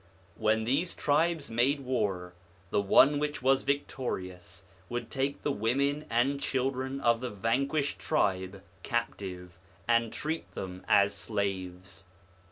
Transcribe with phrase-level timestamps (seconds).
[0.35, 2.33] When these tribes made war,
[2.71, 8.63] the one which was victorious would take the women and children of the vanquished tribe
[8.81, 12.05] captive, and treat them as slaves.